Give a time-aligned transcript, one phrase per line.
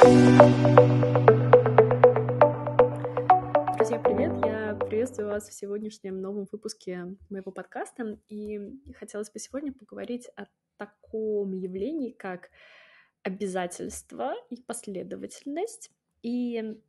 [0.00, 0.38] Друзья,
[3.98, 4.32] привет!
[4.46, 8.16] Я приветствую вас в сегодняшнем новом выпуске моего подкаста.
[8.28, 8.60] И
[8.94, 10.44] хотелось бы сегодня поговорить о
[10.76, 12.50] таком явлении, как
[13.24, 15.90] обязательство и последовательность.
[16.22, 16.80] И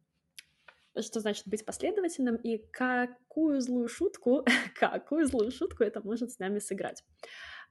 [1.00, 4.46] что значит быть последовательным и какую злую шутку,
[4.80, 7.04] какую злую шутку это может с нами сыграть.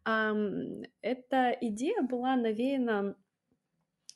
[0.04, 3.14] Эта идея была навеяна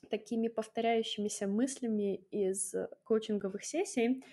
[0.09, 2.73] такими повторяющимися мыслями из
[3.03, 4.23] коучинговых сессий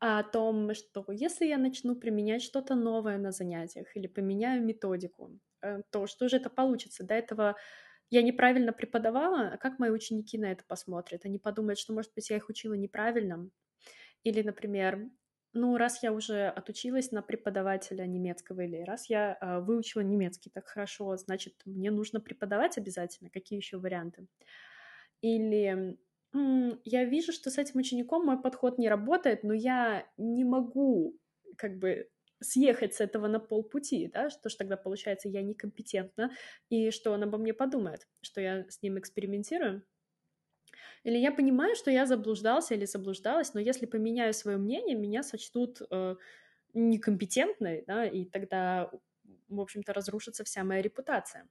[0.00, 5.82] о том, что если я начну применять что-то новое на занятиях или поменяю методику, э,
[5.90, 7.04] то что же это получится?
[7.04, 7.56] До этого
[8.10, 11.24] я неправильно преподавала, а как мои ученики на это посмотрят?
[11.26, 13.50] Они подумают, что, может быть, я их учила неправильно.
[14.24, 15.10] Или, например,
[15.54, 20.66] ну, раз я уже отучилась на преподавателя немецкого, или раз я э, выучила немецкий так
[20.66, 23.30] хорошо, значит, мне нужно преподавать обязательно.
[23.30, 24.26] Какие еще варианты?
[25.22, 25.98] Или
[26.84, 31.18] я вижу, что с этим учеником мой подход не работает, но я не могу
[31.56, 36.32] как бы съехать с этого на полпути, да, что ж тогда получается я некомпетентна,
[36.70, 39.84] и что он обо мне подумает, что я с ним экспериментирую.
[41.04, 45.80] Или я понимаю, что я заблуждался или заблуждалась, но если поменяю свое мнение, меня сочтут
[45.90, 46.16] э,
[46.74, 48.90] некомпетентной, да, и тогда,
[49.48, 51.48] в общем-то, разрушится вся моя репутация.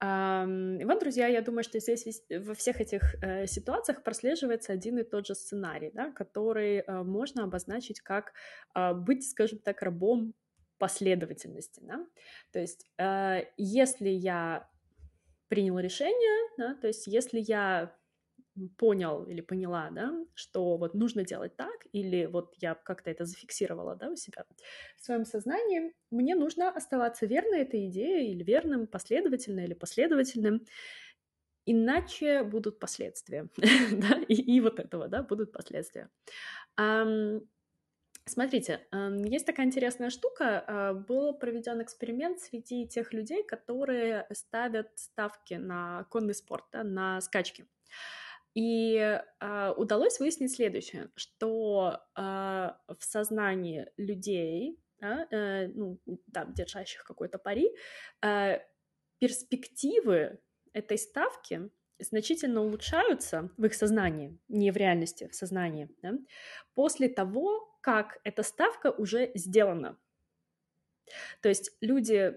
[0.00, 5.02] И вот, друзья, я думаю, что здесь во всех этих э, ситуациях прослеживается один и
[5.02, 8.32] тот же сценарий, да, который э, можно обозначить как
[8.76, 10.34] э, быть, скажем так, рабом
[10.78, 11.80] последовательности.
[11.82, 12.06] Да?
[12.52, 14.70] То есть, э, если я
[15.48, 17.97] принял решение, да, то есть, если я
[18.76, 23.96] понял или поняла, да, что вот нужно делать так, или вот я как-то это зафиксировала,
[23.96, 24.44] да, у себя
[24.96, 30.66] в своем сознании, мне нужно оставаться верной этой идее или верным, последовательно или последовательным,
[31.66, 33.48] иначе будут последствия,
[33.92, 36.10] да, и, и вот этого, да, будут последствия.
[38.28, 38.86] Смотрите,
[39.24, 40.62] есть такая интересная штука.
[40.66, 47.20] А, был проведен эксперимент среди тех людей, которые ставят ставки на конный спорт, да, на
[47.22, 47.66] скачки.
[48.54, 57.04] И э, удалось выяснить следующее, что э, в сознании людей, да, э, ну, да, держащих
[57.04, 57.70] какой-то пари,
[58.22, 58.58] э,
[59.18, 60.40] перспективы
[60.72, 66.12] этой ставки значительно улучшаются в их сознании, не в реальности, в сознании, да,
[66.74, 69.98] после того, как эта ставка уже сделана.
[71.40, 72.36] То есть люди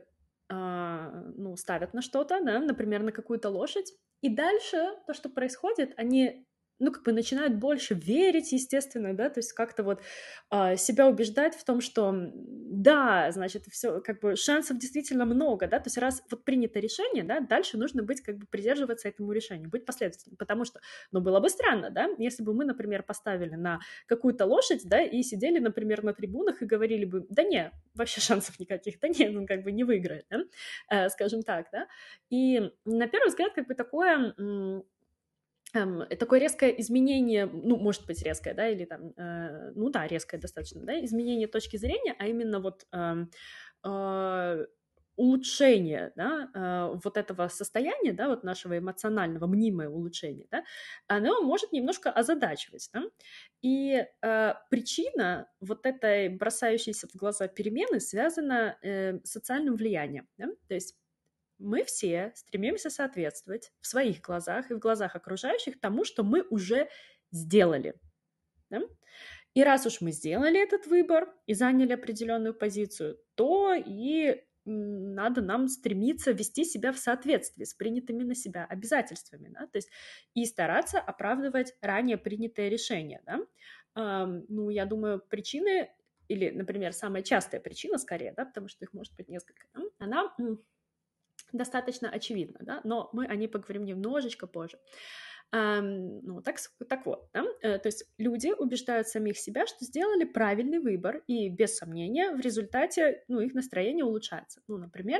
[0.49, 4.77] э, ну, ставят на что-то, да, например, на какую-то лошадь, и дальше
[5.07, 6.45] то, что происходит, они
[6.81, 10.01] ну, как бы начинают больше верить, естественно, да, то есть как-то вот
[10.49, 12.11] э, себя убеждать в том, что
[12.81, 17.23] да, значит, все, как бы шансов действительно много, да, то есть раз вот принято решение,
[17.23, 20.79] да, дальше нужно быть, как бы придерживаться этому решению, быть последовательным, потому что,
[21.11, 25.21] ну, было бы странно, да, если бы мы, например, поставили на какую-то лошадь, да, и
[25.21, 29.45] сидели, например, на трибунах и говорили бы, да не, вообще шансов никаких, да не, ну,
[29.45, 30.39] как бы не выиграет, да,
[30.89, 31.87] э, скажем так, да,
[32.31, 34.33] и на первый взгляд, как бы такое
[35.73, 40.81] такое резкое изменение, ну, может быть, резкое, да, или там, э, ну да, резкое достаточно,
[40.83, 43.25] да, изменение точки зрения, а именно вот э,
[43.85, 44.65] э,
[45.17, 50.63] улучшение, да, э, вот этого состояния, да, вот нашего эмоционального, мнимое улучшение, да,
[51.07, 53.03] оно может немножко озадачивать, да,
[53.61, 60.73] и э, причина вот этой бросающейся в глаза перемены связана э, социальным влиянием, да, то
[60.73, 60.95] есть
[61.61, 66.89] мы все стремимся соответствовать в своих глазах и в глазах окружающих тому, что мы уже
[67.31, 67.93] сделали.
[68.69, 68.81] Да?
[69.53, 75.67] И раз уж мы сделали этот выбор и заняли определенную позицию, то и надо нам
[75.67, 79.67] стремиться вести себя в соответствии с принятыми на себя обязательствами, да?
[79.67, 79.89] то есть
[80.33, 83.21] и стараться оправдывать ранее принятое решение.
[83.25, 84.27] Да?
[84.47, 85.91] Ну, я думаю, причины,
[86.27, 89.67] или, например, самая частая причина, скорее, да, потому что их может быть несколько,
[89.97, 90.33] она
[91.53, 94.79] достаточно очевидно, да, но мы о ней поговорим немножечко позже.
[95.53, 96.55] Um, ну, так,
[96.87, 97.43] так вот, да?
[97.43, 102.39] uh, то есть люди убеждают самих себя, что сделали правильный выбор, и без сомнения в
[102.39, 104.61] результате, ну, их настроение улучшается.
[104.67, 105.19] Ну, например,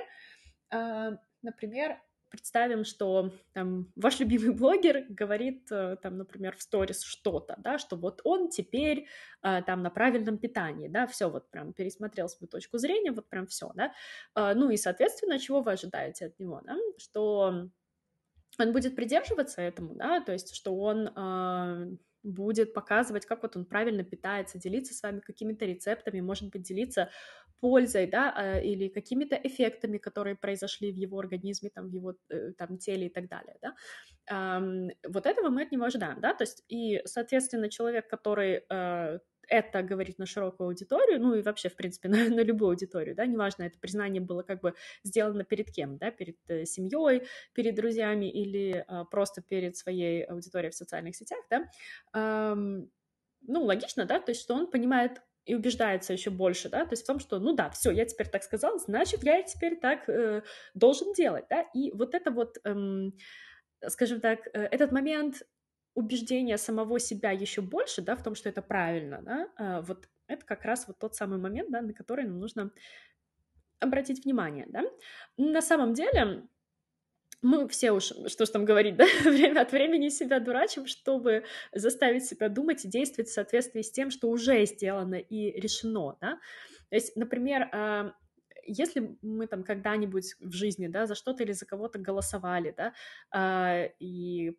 [0.74, 2.00] uh, например,
[2.32, 7.98] представим, что там, ваш любимый блогер говорит, э, там, например, в сторис что-то, да, что
[7.98, 9.08] вот он теперь
[9.44, 13.46] э, там на правильном питании, да, все вот прям пересмотрел свою точку зрения, вот прям
[13.48, 13.94] все, да,
[14.36, 17.70] э, ну и, соответственно, чего вы ожидаете от него, да, что
[18.60, 24.04] он будет придерживаться этому, да, то есть, что он будет показывать, как вот он правильно
[24.04, 27.10] питается, делиться с вами какими-то рецептами, может быть, делиться
[27.60, 32.54] пользой, да, а, или какими-то эффектами, которые произошли в его организме, там, в его э,
[32.58, 33.76] там, теле и так далее, да.
[35.08, 39.20] Вот этого мы от него ожидаем, да, то есть и, соответственно, человек, который э,
[39.52, 43.26] это говорить на широкую аудиторию, ну и вообще, в принципе, на, на любую аудиторию, да,
[43.26, 48.32] неважно, это признание было как бы сделано перед кем, да, перед э, семьей, перед друзьями
[48.32, 51.70] или э, просто перед своей аудиторией в социальных сетях, да,
[52.14, 52.90] эм,
[53.42, 57.04] ну, логично, да, то есть что он понимает и убеждается еще больше, да, то есть
[57.04, 60.44] в том, что, ну да, все, я теперь так сказал, значит, я теперь так э,
[60.76, 63.18] должен делать, да, и вот это вот, эм,
[63.88, 65.44] скажем так, э, этот момент
[65.94, 70.46] убеждение самого себя еще больше, да, в том, что это правильно, да, а, вот это
[70.46, 72.72] как раз вот тот самый момент, да, на который нам нужно
[73.80, 74.84] обратить внимание, да.
[75.38, 76.48] На самом деле,
[77.42, 81.44] мы все уж, что ж там говорить, да, время от времени себя дурачим, чтобы
[81.74, 86.40] заставить себя думать и действовать в соответствии с тем, что уже сделано и решено, да.
[86.90, 88.14] То есть, например, а,
[88.64, 92.94] если мы там когда-нибудь в жизни, да, за что-то или за кого-то голосовали, да,
[93.32, 94.58] а, и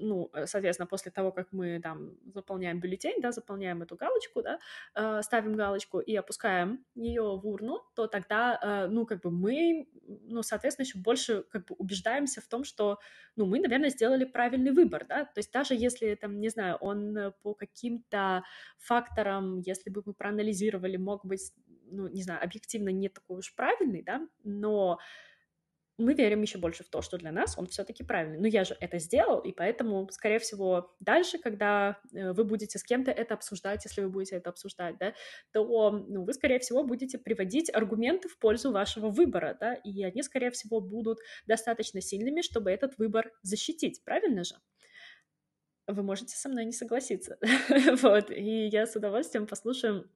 [0.00, 4.58] ну, э, соответственно, после того, как мы там заполняем бюллетень, да, заполняем эту галочку, да,
[4.94, 9.88] э, ставим галочку и опускаем ее в урну, то тогда, э, ну, как бы мы,
[10.06, 12.98] ну, соответственно, еще больше как бы убеждаемся в том, что,
[13.36, 17.32] ну, мы, наверное, сделали правильный выбор, да, то есть даже если, там, не знаю, он
[17.42, 18.42] по каким-то
[18.78, 21.52] факторам, если бы мы проанализировали, мог быть,
[21.90, 24.98] ну, не знаю, объективно не такой уж правильный, да, но
[26.00, 28.38] мы верим еще больше в то, что для нас он все-таки правильный.
[28.38, 32.84] Но я же это сделал, и поэтому, скорее всего, дальше, когда э, вы будете с
[32.84, 35.14] кем-то это обсуждать, если вы будете это обсуждать, да,
[35.52, 40.22] то ну, вы, скорее всего, будете приводить аргументы в пользу вашего выбора, да, и они,
[40.22, 44.54] скорее всего, будут достаточно сильными, чтобы этот выбор защитить, правильно же?
[45.86, 47.38] Вы можете со мной не согласиться,
[48.02, 50.08] вот, и я с удовольствием послушаю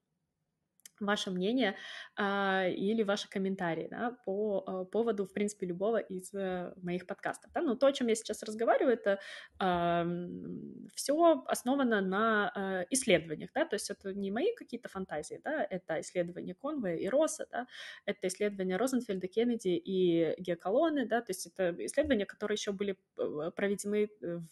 [1.00, 1.76] ваше мнение
[2.16, 7.52] э, или ваши комментарии да, по э, поводу, в принципе, любого из э, моих подкастов.
[7.52, 7.62] Да?
[7.62, 9.18] Но то, о чем я сейчас разговариваю, это
[9.60, 13.64] э, все основано на э, исследованиях, да?
[13.64, 15.66] то есть это не мои какие-то фантазии, да?
[15.68, 17.66] это исследования Конвея и Росса, да?
[18.06, 21.20] это исследования Розенфельда, Кеннеди и Геоколоны, да?
[21.20, 24.08] то есть это исследования, которые еще были э, проведены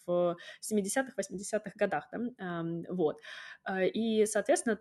[0.06, 2.19] в 70-х, 80-х годах, да?
[2.39, 3.21] э, вот.
[3.94, 4.79] И, соответственно,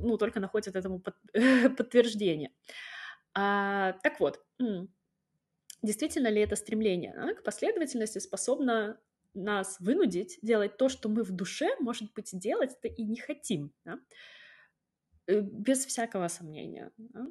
[0.00, 1.16] ну, только находят этому под,
[1.76, 2.52] подтверждение.
[3.34, 4.44] А, так вот,
[5.82, 9.00] действительно ли это стремление а, к последовательности способно
[9.34, 13.98] нас вынудить делать то, что мы в душе, может быть, делать-то и не хотим, да?
[15.26, 16.92] Э, без всякого сомнения.
[16.96, 17.26] Да?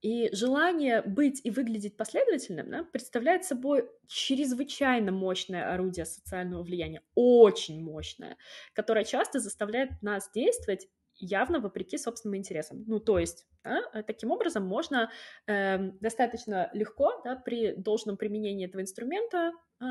[0.00, 7.82] И желание быть и выглядеть последовательным да, представляет собой чрезвычайно мощное орудие социального влияния, очень
[7.82, 8.36] мощное,
[8.74, 12.84] которое часто заставляет нас действовать явно вопреки собственным интересам.
[12.86, 15.10] Ну, то есть, да, э, таким образом можно
[15.46, 19.84] э, достаточно легко, да, при должном применении этого инструмента э,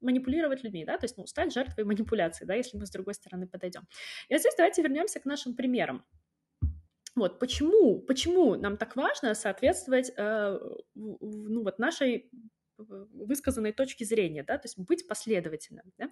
[0.00, 3.46] манипулировать людьми, да, то есть, ну, стать жертвой манипуляции, да, если мы с другой стороны
[3.46, 3.82] подойдем.
[4.28, 6.04] И вот здесь давайте вернемся к нашим примерам.
[7.14, 10.58] Вот почему, почему нам так важно соответствовать, э,
[10.94, 12.30] ну, вот нашей
[12.78, 16.10] высказанной точке зрения, да, то есть быть последовательным, да?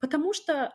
[0.00, 0.72] потому что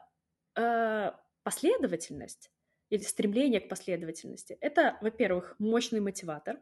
[0.55, 1.11] э,
[1.43, 2.49] последовательность
[2.89, 4.57] или стремление к последовательности.
[4.61, 6.61] Это, во-первых, мощный мотиватор.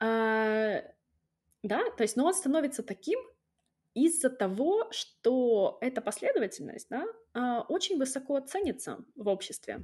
[0.00, 0.82] А,
[1.62, 3.20] да, то есть, но он становится таким
[3.94, 7.04] из-за того, что эта последовательность да,
[7.34, 9.82] а, очень высоко ценится в обществе.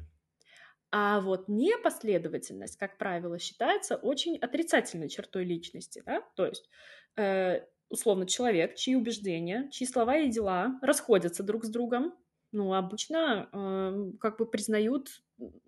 [0.91, 6.03] А вот непоследовательность, как правило, считается очень отрицательной чертой личности.
[6.07, 6.23] Да?
[6.35, 6.69] То есть,
[7.17, 12.15] э, условно, человек, чьи убеждения, чьи слова и дела расходятся друг с другом,
[12.53, 15.23] ну, обычно э, как бы признают,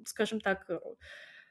[0.05, 0.81] скажем так, э,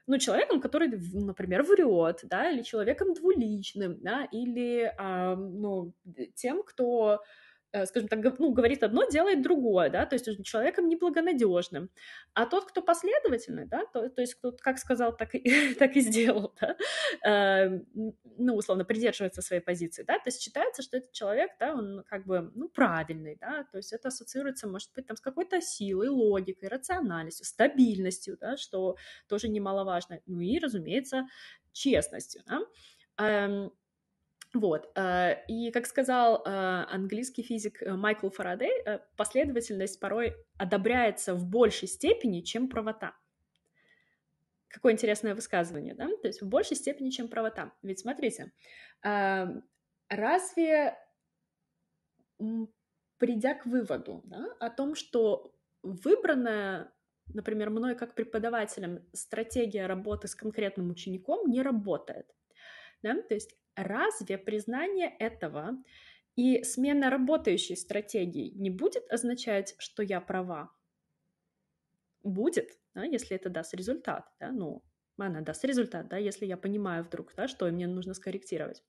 [0.06, 5.94] ну, человеком, который, например, врет, да, или человеком двуличным, да, или, э, ну,
[6.34, 7.22] тем, кто
[7.86, 11.90] скажем так, ну, говорит одно, делает другое, да, то есть человеком неблагонадежным.
[12.34, 16.00] А тот, кто последовательный, да, то, то есть кто как сказал, так и, так и
[16.00, 16.76] сделал, да,
[17.24, 17.80] э,
[18.38, 22.26] ну, условно, придерживается своей позиции, да, то есть считается, что этот человек, да, он как
[22.26, 26.68] бы, ну, правильный, да, то есть это ассоциируется, может быть, там, с какой-то силой, логикой,
[26.68, 28.96] рациональностью, стабильностью, да, что
[29.28, 31.26] тоже немаловажно, ну и, разумеется,
[31.72, 32.60] честностью, да.
[33.18, 33.70] Эм,
[34.52, 34.90] вот.
[34.96, 38.72] Э, и, как сказал э, английский физик э, Майкл Фарадей,
[39.16, 43.14] последовательность порой одобряется в большей степени, чем правота.
[44.68, 46.08] Какое интересное высказывание, да?
[46.22, 47.72] То есть в большей степени, чем правота.
[47.82, 48.52] Ведь смотрите,
[49.02, 50.96] разве
[53.18, 55.52] придя к выводу да, о том, что
[55.82, 56.92] выбранная,
[57.34, 62.32] например, мной как преподавателем стратегия работы с конкретным учеником не работает.
[63.02, 63.20] Да?
[63.22, 65.76] То есть разве признание этого
[66.36, 70.70] и смена работающей стратегии не будет означать, что я права?
[72.22, 74.82] Будет, да, если это даст результат, да, ну,
[75.16, 78.82] она даст результат, да, если я понимаю вдруг, да, что мне нужно скорректировать,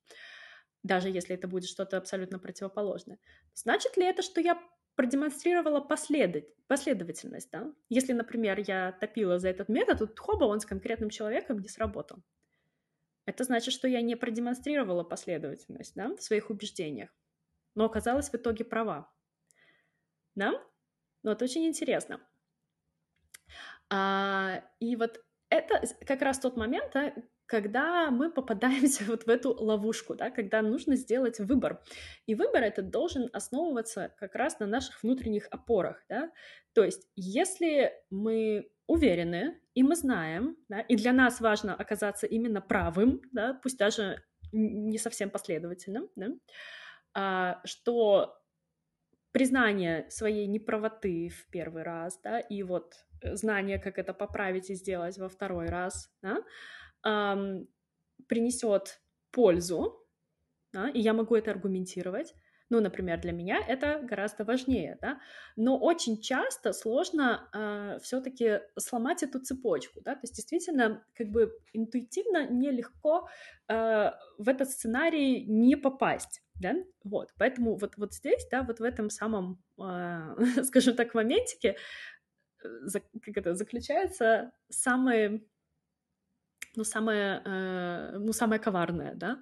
[0.83, 3.19] даже если это будет что-то абсолютно противоположное.
[3.53, 4.62] Значит ли это, что я
[4.95, 6.43] продемонстрировала последов...
[6.67, 7.74] последовательность, да?
[7.89, 12.24] Если, например, я топила за этот метод, то хоба, он с конкретным человеком не сработал.
[13.25, 17.09] Это значит, что я не продемонстрировала последовательность, да, в своих убеждениях,
[17.75, 19.11] но оказалась в итоге права.
[20.35, 20.53] Да?
[21.23, 22.19] Ну, это очень интересно.
[23.89, 27.13] А, и вот это как раз тот момент, да,
[27.45, 31.83] когда мы попадаемся вот в эту ловушку, да, когда нужно сделать выбор.
[32.25, 36.03] И выбор этот должен основываться как раз на наших внутренних опорах.
[36.07, 36.31] Да?
[36.73, 42.61] То есть если мы уверены, и мы знаем, да, и для нас важно оказаться именно
[42.61, 46.27] правым, да, пусть даже не совсем последовательным, да,
[47.13, 48.37] а, что
[49.31, 55.17] признание своей неправоты в первый раз, да, и вот знание, как это поправить и сделать
[55.17, 56.43] во второй раз, да,
[57.05, 57.67] эм,
[58.27, 59.01] принесет
[59.31, 60.07] пользу,
[60.73, 62.35] да, и я могу это аргументировать.
[62.71, 65.19] Ну, например, для меня это гораздо важнее, да.
[65.57, 70.13] Но очень часто сложно э, все-таки сломать эту цепочку, да.
[70.13, 73.27] То есть действительно, как бы интуитивно нелегко
[73.67, 76.41] э, в этот сценарий не попасть.
[76.55, 76.75] Да?
[77.03, 81.75] Вот, поэтому вот, вот здесь, да, вот в этом самом, э, скажем так, моментике
[82.57, 85.43] как это, заключается самое,
[86.75, 89.41] ну, самое, э, ну, самое коварное, да,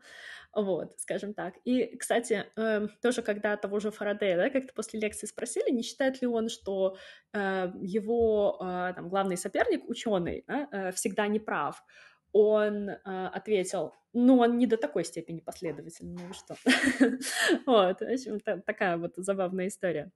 [0.53, 1.55] вот, скажем так.
[1.63, 6.21] И, кстати, э, тоже когда того же Фарадея, да, как-то после лекции спросили, не считает
[6.21, 6.97] ли он, что
[7.33, 11.83] э, его э, там, главный соперник, ученый, да, э, всегда не прав.
[12.31, 16.55] Он э, ответил, ну, он не до такой степени последовательный, ну что.
[17.65, 20.11] Вот, в общем, такая вот забавная история.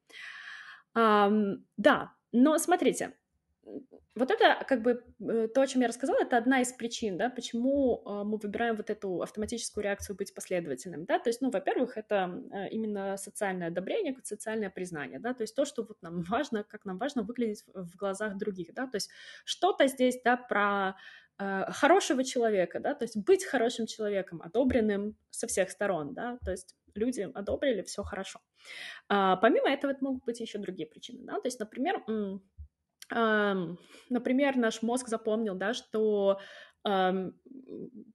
[0.95, 3.13] Да, но смотрите,
[4.15, 7.29] вот это как бы э, то, о чем я рассказала, это одна из причин, да,
[7.29, 11.97] почему э, мы выбираем вот эту автоматическую реакцию быть последовательным, да, то есть, ну, во-первых,
[11.97, 16.63] это э, именно социальное одобрение, социальное признание, да, то есть то, что вот нам важно,
[16.63, 19.09] как нам важно выглядеть в глазах других, да, то есть
[19.45, 20.95] что-то здесь, да, про
[21.35, 26.75] хорошего человека, да, то есть быть хорошим человеком, одобренным со всех сторон, да, то есть
[26.95, 28.39] люди одобрили, все хорошо.
[29.09, 32.03] А, помимо этого, это могут быть еще другие причины, да, то есть, например,
[33.11, 36.39] например, наш мозг запомнил, да, что
[36.83, 37.37] там,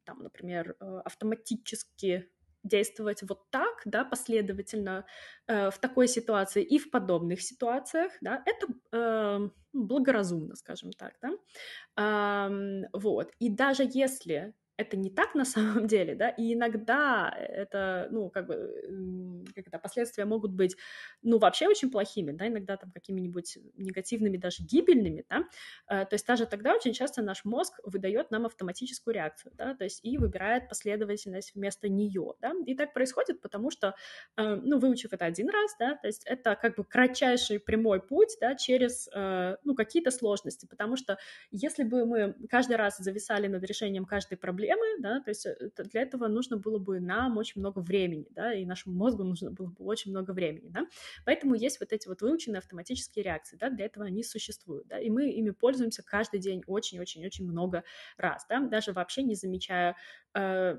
[0.04, 2.30] например, э, автоматически
[2.64, 5.06] действовать вот так, да, последовательно
[5.46, 12.50] э, в такой ситуации и в подобных ситуациях, да, это э, благоразумно, скажем так, да,
[12.92, 13.32] вот.
[13.38, 18.46] И даже если это не так на самом деле, да, и иногда это, ну, как
[18.46, 20.76] бы, как это, последствия могут быть,
[21.22, 25.44] ну, вообще очень плохими, да, иногда там какими-нибудь негативными, даже гибельными, да,
[25.88, 29.84] э, то есть даже тогда очень часто наш мозг выдает нам автоматическую реакцию, да, то
[29.84, 33.94] есть и выбирает последовательность вместо нее, да, и так происходит, потому что,
[34.36, 38.36] э, ну, выучив это один раз, да, то есть это как бы кратчайший прямой путь,
[38.40, 41.18] да, через, э, ну, какие-то сложности, потому что
[41.50, 45.70] если бы мы каждый раз зависали над решением каждой проблемы, проблемы, да, то есть э,
[45.76, 49.68] для этого нужно было бы нам очень много времени, да, и нашему мозгу нужно было
[49.68, 50.86] бы очень много времени, да,
[51.24, 55.10] поэтому есть вот эти вот выученные автоматические реакции, да, для этого они существуют, да, и
[55.10, 57.84] мы ими пользуемся каждый день очень-очень-очень много
[58.16, 59.96] раз, да, даже вообще не замечая,
[60.34, 60.78] э,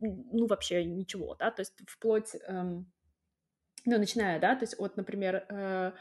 [0.00, 2.62] ну, вообще ничего, да, то есть вплоть, э,
[3.84, 5.92] ну, начиная, да, то есть вот, например, э,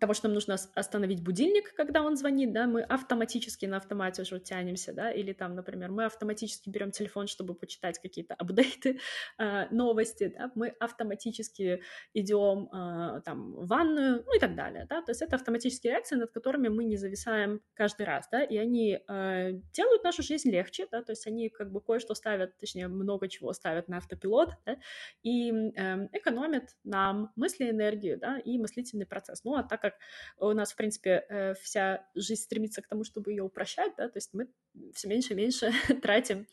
[0.00, 4.40] того, что нам нужно остановить будильник, когда он звонит, да, мы автоматически на автомате уже
[4.40, 8.98] тянемся, да, или там, например, мы автоматически берем телефон, чтобы почитать какие-то апдейты,
[9.38, 11.82] э, новости, да, мы автоматически
[12.14, 16.16] идем э, там в ванную, ну и так далее, да, то есть это автоматические реакции,
[16.16, 20.86] над которыми мы не зависаем каждый раз, да, и они э, делают нашу жизнь легче,
[20.90, 24.76] да, то есть они как бы кое-что ставят, точнее, много чего ставят на автопилот, да,
[25.22, 29.44] и э, экономят нам мысли, энергию, да, и мыслительный процесс.
[29.44, 29.94] Ну, а так как
[30.38, 34.16] у нас, в принципе, э, вся жизнь стремится к тому, чтобы ее упрощать, да, то
[34.16, 34.48] есть мы
[34.94, 35.72] все меньше и меньше
[36.02, 36.46] тратим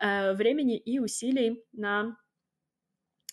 [0.00, 2.18] э, времени и усилий на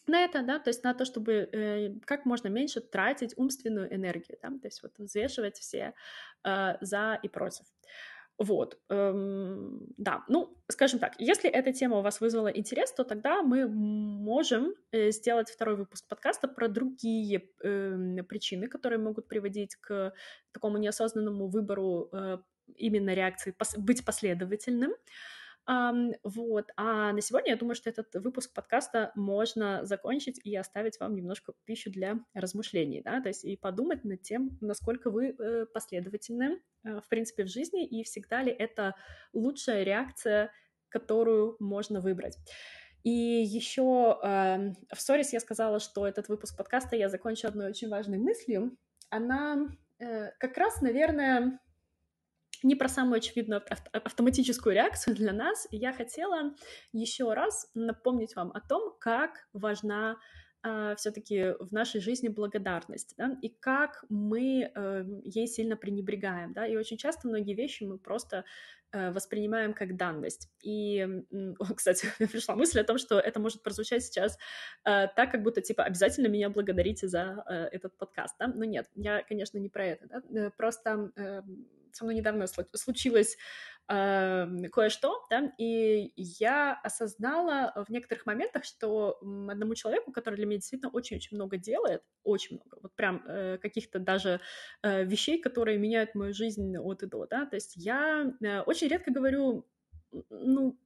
[0.08, 4.38] на это, да, то есть на то, чтобы э, как можно меньше тратить умственную энергию,
[4.42, 5.94] да, то есть вот взвешивать все
[6.44, 7.66] э, за и против.
[8.40, 13.44] Вот, эм, да, ну, скажем так, если эта тема у вас вызвала интерес, то тогда
[13.44, 20.14] мы можем э, сделать второй выпуск подкаста про другие э, причины, которые могут приводить к
[20.54, 22.38] такому неосознанному выбору э,
[22.78, 24.92] именно реакции, пос быть последовательным.
[24.92, 25.39] Um,
[26.24, 26.72] вот.
[26.78, 31.54] А на сегодня я думаю, что этот выпуск подкаста можно закончить и оставить вам немножко
[31.66, 37.00] пищу для размышлений, да, то есть и подумать над тем, насколько вы э, последовательны, э,
[37.00, 38.96] в принципе, в жизни, и всегда ли это
[39.32, 40.52] лучшая реакция,
[40.90, 42.38] которую можно выбрать.
[43.04, 47.90] И еще э, в сторис я сказала, что этот выпуск подкаста я закончу одной очень
[47.90, 48.76] важной мыслью.
[49.10, 51.60] Она э, как раз, наверное,
[52.64, 53.62] не про самую очевидную
[53.92, 55.68] автоматическую реакцию для нас.
[55.72, 56.54] Я хотела
[56.92, 60.18] еще раз напомнить вам о том, как важна
[60.62, 66.52] Uh, а, все-таки в нашей жизни благодарность, да, и как мы uh, ей сильно пренебрегаем,
[66.52, 68.44] да, и очень часто многие вещи мы просто
[68.94, 70.50] uh, воспринимаем как данность.
[70.62, 71.08] И,
[71.78, 74.38] кстати, пришла мысль о том, что это может прозвучать сейчас
[74.84, 79.58] так, как будто, типа, обязательно меня благодарите за этот подкаст, да, но нет, я, конечно,
[79.60, 83.38] не про это, да, э, просто эм, со мной недавно случилось
[83.88, 90.58] э, кое-что, да, и я осознала в некоторых моментах, что одному человеку, который для меня
[90.58, 94.42] действительно очень-очень много делает, очень много, вот прям э, каких-то даже
[94.84, 98.88] э, вещей, которые меняют мою жизнь от и до, да, то есть я э, очень
[98.88, 99.68] редко говорю,
[100.30, 100.78] ну,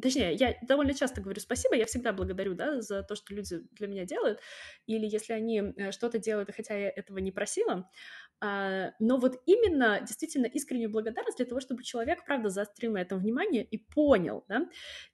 [0.00, 3.86] Точнее, я довольно часто говорю спасибо, я всегда благодарю, да, за то, что люди для
[3.86, 4.40] меня делают,
[4.86, 7.90] или если они э, что-то делают, хотя я этого не просила,
[8.40, 13.18] а, но вот именно действительно искреннюю благодарность для того, чтобы человек, правда, заострил на этом
[13.18, 14.68] внимание и понял, да,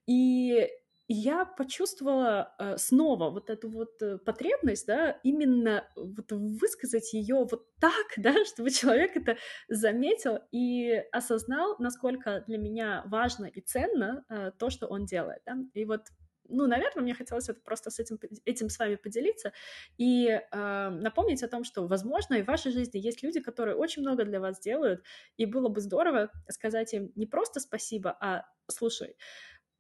[0.07, 0.69] и
[1.08, 7.66] я почувствовала э, снова вот эту вот э, потребность, да, именно вот высказать ее вот
[7.78, 9.36] так, да, чтобы человек это
[9.68, 15.56] заметил и осознал, насколько для меня важно и ценно э, то, что он делает, да,
[15.75, 16.02] и вот
[16.48, 19.52] ну, наверное, мне хотелось это просто с этим, этим с вами поделиться
[19.98, 24.02] и э, напомнить о том, что, возможно, и в вашей жизни есть люди, которые очень
[24.02, 25.02] много для вас делают,
[25.36, 29.16] и было бы здорово сказать им не просто спасибо, а слушай,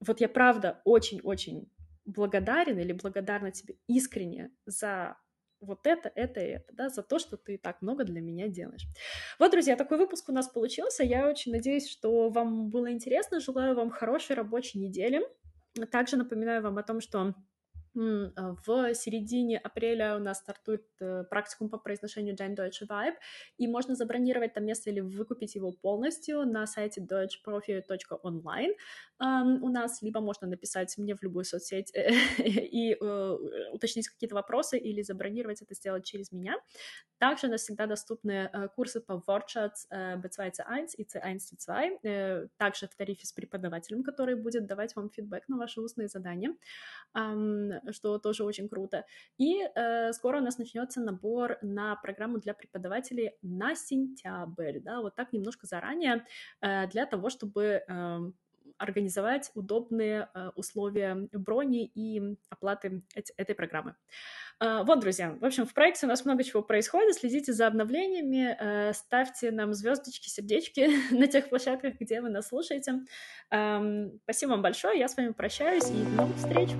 [0.00, 1.70] вот я правда очень-очень
[2.04, 5.16] благодарен или благодарна тебе искренне за
[5.60, 8.86] вот это, это и это, да, за то, что ты так много для меня делаешь.
[9.38, 11.02] Вот, друзья, такой выпуск у нас получился.
[11.02, 13.40] Я очень надеюсь, что вам было интересно.
[13.40, 15.22] Желаю вам хорошей рабочей недели.
[15.90, 17.34] Также напоминаю вам о том, что
[17.96, 23.14] в середине апреля у нас стартует э, практикум по произношению Dein Deutsche Vibe,
[23.56, 28.74] и можно забронировать там место или выкупить его полностью на сайте deutschprofi.online
[29.18, 31.90] у нас, либо можно написать мне в любую соцсеть
[32.38, 33.36] и э,
[33.72, 36.56] уточнить какие-то вопросы или забронировать это сделать через меня.
[37.18, 42.88] Также у нас всегда доступны э, курсы по Wortschatz B2 C1 и C1 C2, также
[42.88, 46.54] в тарифе с преподавателем, который будет давать вам фидбэк на ваши устные задания
[47.92, 49.04] что тоже очень круто.
[49.38, 55.14] И э, скоро у нас начнется набор на программу для преподавателей на сентябрь, да, вот
[55.14, 56.24] так немножко заранее,
[56.60, 58.18] э, для того, чтобы э,
[58.78, 63.02] организовать удобные э, условия брони и оплаты
[63.36, 63.94] этой программы.
[64.58, 67.16] Uh, вот, друзья, в общем, в проекте у нас много чего происходит.
[67.16, 73.00] Следите за обновлениями, uh, ставьте нам звездочки, сердечки на тех площадках, где вы нас слушаете.
[73.52, 76.70] Um, спасибо вам большое, я с вами прощаюсь и до новых встреч!